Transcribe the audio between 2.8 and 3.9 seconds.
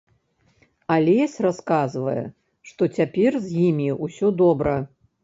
цяпер з імі